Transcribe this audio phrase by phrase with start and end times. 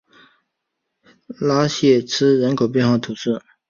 [1.39, 3.39] 拉谢兹人口变化图示